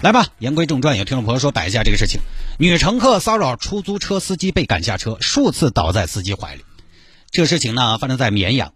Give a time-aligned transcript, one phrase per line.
[0.00, 2.20] 来吧，言归正传，有听众朋友说摆一下这个事情：
[2.56, 6.64] 女乘客骚扰出租车司机被赶下车，数次倒在司机怀里。
[7.32, 8.72] 这个事情呢，发生在绵阳。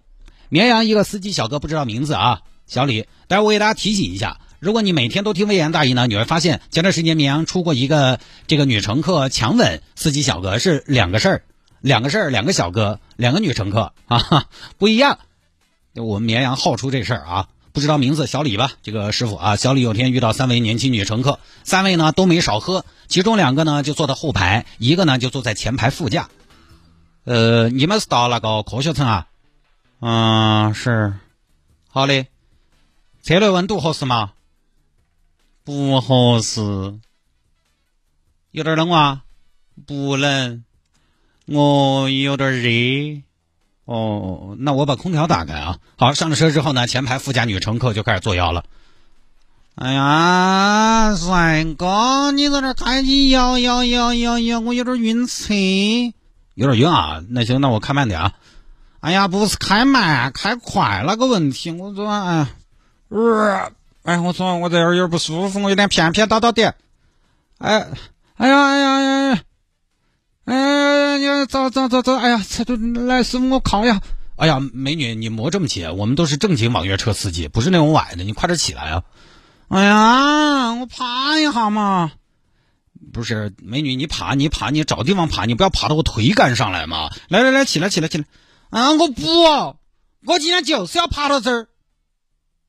[0.49, 3.07] 绵阳一个司机小哥不知道名字啊，小李。
[3.29, 8.19] 但是我给大家提醒一下，如果你每天都听微言大义呢，你会发现前段时间绵阳出过一个
[8.49, 11.45] 这个女乘客强吻司机小哥是两个事儿，
[11.81, 14.47] 两个事儿，两个小哥，两个女乘客啊，
[14.77, 15.21] 不一样。
[15.95, 17.49] 我们绵阳好出这事儿啊。
[17.73, 18.73] 不知道名字小李吧？
[18.83, 26.29] 这个师傅啊，小李有天遇到三位年轻女乘客，三位呢都没少喝，其中两个呢就坐在后排，一个呢就坐在前排副驾。
[27.25, 29.27] 呃，你们是到那个科学城啊？
[30.01, 31.15] 嗯，是。
[31.89, 32.27] 好的。
[33.23, 34.33] 车内温度合适吗？
[35.65, 36.61] 不合适。
[38.51, 39.23] 有点冷吗？
[39.87, 40.65] 不冷。
[41.47, 43.23] 我有点热。
[43.85, 45.79] 哦，那我把空调打开啊。
[45.97, 48.65] 好，上了车之后呢，前排副驾女乘客就开始作妖了。
[49.75, 55.55] 哎呀，帅哥，你在那开起摇摇摇摇摇，我有点晕车，
[56.55, 57.23] 有点晕啊。
[57.29, 58.33] 那行，那我开慢点啊。
[59.01, 61.73] 哎呀，不是开慢，开快那个问题。
[61.73, 62.47] 我说，哎，
[63.09, 63.73] 呃，
[64.05, 66.75] 哎，我说我这儿有点不舒服，我有点偏偏倒倒的。
[67.59, 67.89] 哎，
[68.37, 69.41] 哎呀，哎呀，哎呀。
[70.45, 72.17] 哎，你走走走走！
[72.17, 72.45] 哎呀，
[73.07, 74.01] 来师傅，我靠呀！
[74.37, 75.87] 哎呀，美女，你磨这么急？
[75.87, 79.03] 我们都是正经网约车司机，不是那种崴的，你快点起来啊！
[79.69, 82.13] 哎呀，我爬一下嘛。
[83.13, 87.11] 不是，美女，你爬，你爬，你找地方爬，你不要爬到我腿杆上来嘛！
[87.29, 88.25] 来来来，起来起来起来！
[88.71, 89.23] 啊，我不，
[90.25, 91.69] 我今天就是要爬到这儿，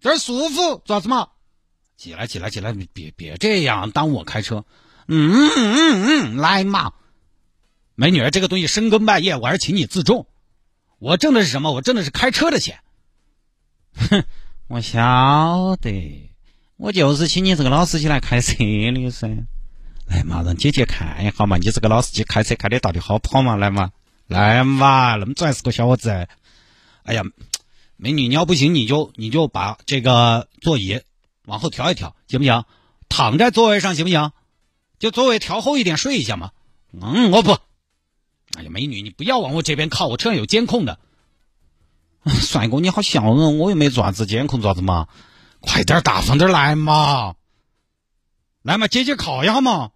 [0.01, 1.29] 这儿舒服，做啥子嘛？
[1.97, 4.65] 起来起来起来，别别这样，耽误我开车。
[5.07, 6.91] 嗯嗯嗯，来嘛！
[7.95, 10.27] 美女，这个东西深更半夜，我还是请你自重。
[10.97, 11.71] 我挣的是什么？
[11.71, 12.79] 我挣的是开车的钱。
[13.95, 14.23] 哼，
[14.67, 16.31] 我晓得，
[16.77, 19.45] 我就是请你这个老司机来开车的噻。
[20.07, 23.55] 来嘛，让姐姐看一下嘛，你这个老司机开车开的到底好跑嘛？
[23.55, 23.91] 来嘛，
[24.27, 26.27] 来嘛，那么拽死个小伙子。
[27.03, 27.23] 哎呀，
[27.95, 31.01] 美女，你要不行，你就你就把这个座椅
[31.45, 32.65] 往后调一调，行不行？
[33.07, 34.31] 躺在座位上行不行？
[34.97, 36.51] 就座位调后一点，睡一下嘛。
[36.91, 37.57] 嗯，我不。
[38.57, 40.99] 哎呀，美女，你不要往我这边靠，我车上有监控的。
[42.25, 45.07] 帅哥，你好笑哦，我又没做啥子监控，做啥子嘛？
[45.59, 47.35] 快点大方点来嘛！
[48.61, 49.91] 来嘛，姐姐靠一下嘛！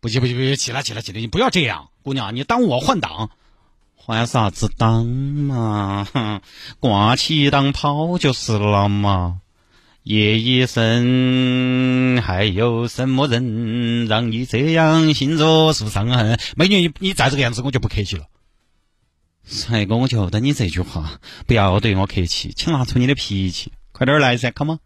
[0.00, 1.20] 不行不行不行，起来起来起来！
[1.20, 3.30] 你不要这样，姑娘，你耽误我换挡。
[3.94, 6.08] 换啥子挡嘛？
[6.80, 9.40] 挂起挡跑就是了嘛。
[10.02, 16.40] 夜已深，还有什么人让你这样心若受伤痕？
[16.56, 18.26] 美女，你你再这个样子，我就不客气了。
[19.44, 24.78] 帅哥，我就等你这句话，不要对我客气，请拿出你的脾气，快点来噻，come on！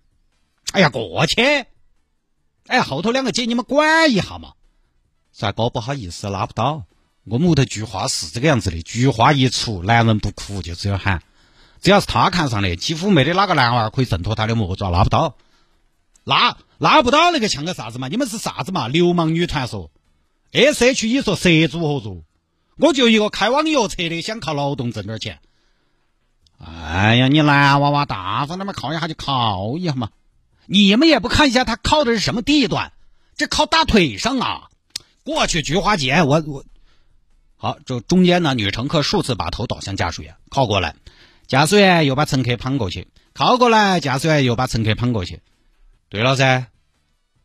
[0.73, 1.41] 哎呀，过去！
[2.67, 4.55] 哎，后头两个姐，你们管一下嘛。
[5.33, 6.87] 帅哥，不好意思，拉不到。
[7.25, 11.23] 我们屋头菊花是这个样子的，菊花一出，男人不哭就只有喊。
[11.84, 15.37] 只要是他看上的，几乎没得哪个男娃儿可以挣脱他的魔爪，拉不到，
[16.25, 18.09] 拉拉不到那个像个啥子嘛？
[18.09, 18.89] 你们是啥子嘛？
[18.89, 19.91] 流氓女团说
[20.50, 22.25] ，S H E 说蛇组合作，
[22.78, 25.41] 我就一个开网约车的，想靠劳动挣点钱。
[26.59, 30.09] 哎呀，你男娃娃大方点嘛，靠一下就靠一下嘛。
[30.65, 32.93] 你们也不看一下他靠的是什么地段？
[33.37, 34.71] 这靠大腿上啊！
[35.23, 36.65] 过去菊花姐，我我
[37.56, 40.97] 好，这中间呢，女乘客数次把头倒向驾驶员，靠过来。
[41.47, 45.41] 驾驶员又把乘客捧过去，靠过来，驾驶员又把乘客捧过去。
[46.09, 46.66] 对了噻，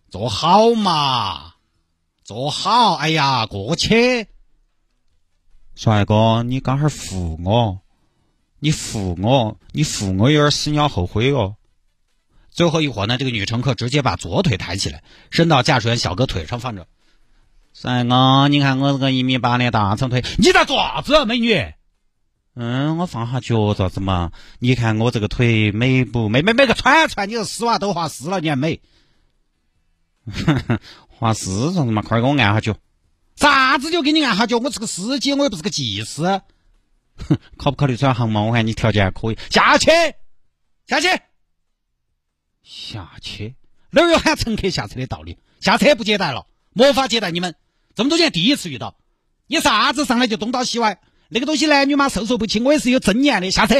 [0.10, 1.54] 坐好嘛，
[2.24, 2.96] 坐好。
[2.96, 4.28] 哎呀，过去。
[5.76, 7.80] 帅哥，你刚儿扶我，
[8.60, 11.56] 你扶我，你扶我有点死鸟后悔哦。
[12.52, 16.88] 最后一会儿呢，这个女乘客直接把左腿抬起来，伸到驾驶员小哥腿上放着。
[17.74, 21.74] 帅哥，你看我这个一米八的大长腿，你在做啥子，美女？
[22.56, 24.32] 嗯，我放下脚咋子嘛？
[24.60, 26.42] 你看我这个腿美不美？
[26.42, 27.30] 美美个串串！
[27.30, 28.82] 你这丝袜都滑湿了，你还美？
[31.08, 32.02] 滑湿啥子嘛？
[32.02, 32.76] 快给我按下脚！
[33.36, 34.58] 啥子就给你按下脚？
[34.58, 36.42] 我是个司机，我又不是个技师。
[37.58, 38.42] 考不考虑转行嘛？
[38.42, 39.38] 我看你条件还可以。
[39.50, 39.92] 下去，
[40.88, 41.08] 下去，
[42.64, 43.56] 下去！
[43.92, 45.38] 哪有喊乘客下车的道理？
[45.62, 47.56] 下车不接待了，没法接待你们。
[47.96, 48.98] 这么多年第一次遇到，
[49.48, 51.00] 你啥子上来就东倒西歪？
[51.30, 53.50] 那个东西男女嘛授受不亲，我也是有尊严的。
[53.52, 53.76] 下车，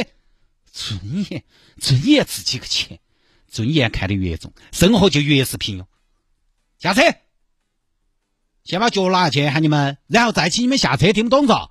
[0.72, 1.44] 尊严，
[1.78, 2.98] 尊严值几个钱？
[3.48, 5.84] 尊严看得越重，生活就越是平庸。
[6.78, 7.02] 下车，
[8.62, 11.68] 先把脚拿下去喊你们，然后再请你们下车，听不懂嗦？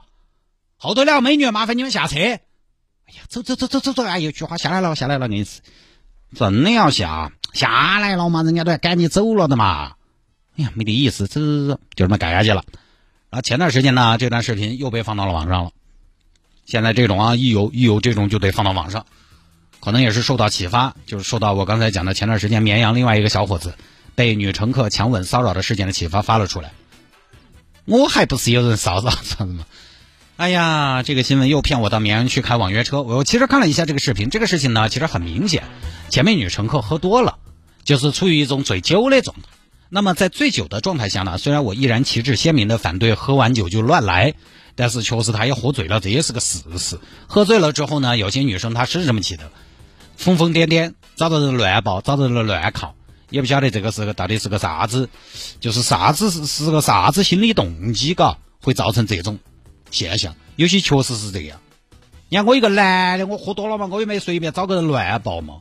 [0.75, 2.17] 后头两个美女，麻烦你们下车。
[2.17, 4.03] 哎呀，走走走走走走！
[4.03, 5.61] 哎呦，菊花下来了，下来了，硬是，
[6.35, 8.43] 真的要下下来了嘛？
[8.43, 9.95] 人家都要赶你走了的嘛。
[10.57, 12.63] 哎呀，没得意思，走走走，就这么干下去了。
[13.29, 15.71] 啊，前段时间呢，这段视频又被放到了网上了。
[16.65, 19.05] 现在这种啊，一有一有这种就得放到网上，
[19.79, 23.75] 可能也是受到启发，就是受到我刚才讲的前段时间绵阳另外一个小伙子
[24.15, 26.71] 被女乘客强吻骚扰的事件的启发发了出来。
[27.85, 29.65] 我还不是有人骚扰啥子吗？
[30.37, 33.03] 哎呀，这个新闻又骗我到绵阳去开网约车。
[33.03, 35.63] 我其实看了一下这个视频，这个事情呢，其实很明显，
[36.09, 37.37] 前面女乘客喝多了，
[37.83, 39.43] 就是处于一种醉酒的状态。
[39.91, 44.35] 那么在醉酒的状态下呢，虽然我依然旗帜鲜明的反对喝完酒就乱来，
[44.75, 46.99] 但是确实他也喝醉了，这也是个事实。
[47.27, 49.49] 喝醉了之后呢，有些女生她是这么气的，
[50.15, 52.93] 疯疯癫癫，找到人乱抱，找到人乱靠，
[53.31, 55.09] 也不晓得这个是个到底是个啥子，
[55.59, 59.39] 就是啥子是是个啥子心理动机，嘎，会造成这种
[59.89, 60.35] 现象。
[60.55, 61.59] 有些确实是这样。
[62.29, 65.55] 你看我一个男的，我喝多了嘛，我也没随便找个人乱抱嘛。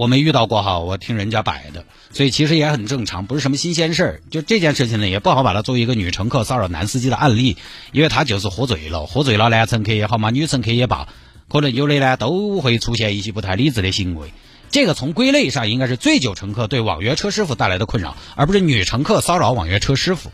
[0.00, 4.22] 我没遇到过哈，我听人家摆的，所以其实也很正常，不是什么新鲜事儿。
[4.30, 7.58] 就这件事情呢，也不好把它作为一个女乘客骚扰男司机的案例，
[7.92, 11.06] 因为他就是喝醉了，喝醉了，男乘客也好嘛，女乘客也罢，
[11.50, 14.32] 可能有的呢都会出现一些不太理智的行为。
[14.70, 20.32] 这个从归类上应该是醉酒乘客对网约车师傅带来的困扰，而不是女乘客骚扰网约车师傅。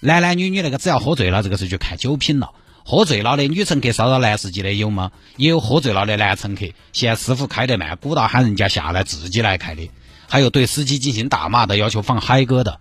[0.00, 2.50] 男男女女那个只要喝醉了，这个是就看酒品了。
[2.90, 5.12] 喝醉了的女乘客骚扰男司机的有吗？
[5.36, 9.88] 也有喝醉了的男乘客嫌师傅开得慢，鼓捣喊人家下来自己来开的。
[10.28, 12.80] 还有对司机进行打骂的，要求放嗨歌的，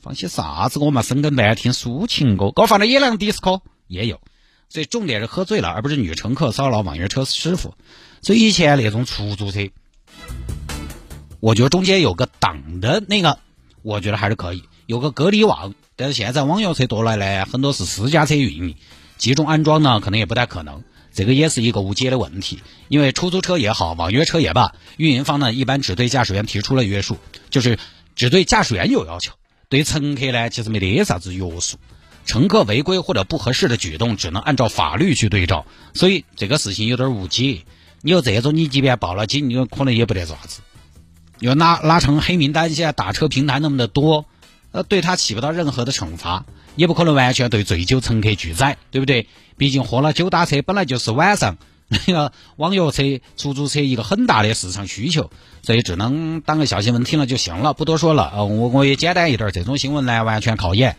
[0.00, 1.02] 放些啥子歌嘛？
[1.02, 4.20] 深更半夜听抒情歌，给我放点野狼迪斯科也有。
[4.68, 7.74] 所以重点是喝醉了，而不是女乘客骚扰网约车师傅。
[8.22, 9.68] 所以以前那种出租车，
[11.40, 13.40] 我觉得中间有个挡的那个，
[13.82, 15.74] 我觉得还是可以有个隔离网。
[15.96, 18.76] 但是现在网约车多来呢，很多是私家车运营。
[19.24, 20.82] 集中安装呢，可能也不太可能，
[21.14, 22.60] 这个也是一个无解的问题。
[22.88, 27.16] 因为出租车也好，网约车也罢，运营方呢一般只对驾驶员提出了约束，
[27.48, 27.78] 就是
[28.14, 29.32] 只对驾驶员有要求，
[29.70, 31.78] 对乘客呢其实没得啥子约束。
[32.26, 35.64] 乘客违规或者不合适的举动，只能按照法律去对照。
[35.94, 37.62] 所以这个事情有点无解。
[38.02, 40.60] 你有这种，你即便报了警，你可能也不得啥子。
[41.38, 44.26] 又拉拉成黑名单，现在打车平台那么的多，
[44.74, 46.44] 呃，对他起不到任何的惩罚。
[46.74, 49.28] 也不可能完全对醉酒乘客拒载，对不对？
[49.56, 51.56] 毕竟喝了酒打车本来就是晚上
[51.86, 53.04] 那个网约车、
[53.36, 55.30] 出租车一个很大的市场需求，
[55.62, 58.32] 所以只能当个小新闻听了就行了，不多说了。
[58.34, 60.96] 呃，我我也简单一点，这种新闻呢完全靠演。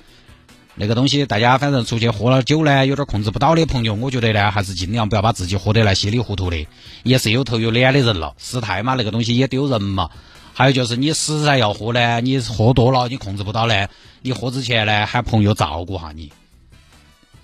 [0.75, 6.65] 那个东西大家反正出去喝了酒呢，有点控制不到的朋友，我觉得呢还是尽量不要把自己喝得来稀里糊涂的，
[7.03, 10.09] 也是有头有脸的人了，失态嘛，那个东西也丢人嘛。
[10.57, 13.89] 还有就是你实在要喝呢，你喝多了你控制不到呢，
[14.21, 16.31] 你喝之前呢喊朋友照顾下你。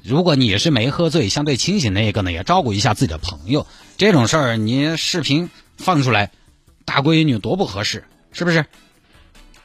[0.01, 3.67] 如果你是没喝醉，相对清醒那一个呢，也照顾一下自己的朋友。
[3.97, 6.31] 这种事儿你视频放出来，
[6.85, 8.65] 大闺女多不合适，是不是？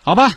[0.03, 0.35] 好吧。